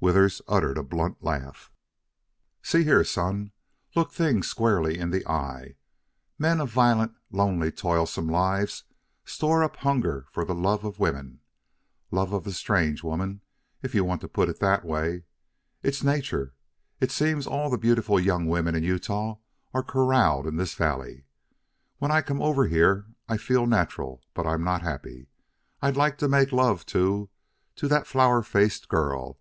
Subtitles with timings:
[0.00, 1.70] Withers uttered a blunt laugh.
[2.62, 3.52] "See here, son,
[3.94, 5.76] look things square in the eye.
[6.36, 8.82] Men of violent, lonely, toilsome lives
[9.24, 11.38] store up hunger for the love of woman.
[12.10, 13.40] Love of a STRANGE woman,
[13.80, 15.22] if you want to put it that way.
[15.84, 16.56] It's nature.
[17.00, 19.38] It seems all the beautiful young women in Utah
[19.72, 21.24] are corralled in this valley.
[21.98, 25.28] When I come over here I feel natural, but I'm not happy.
[25.80, 27.30] I'd like to make love to
[27.76, 29.38] to that flower faced girl.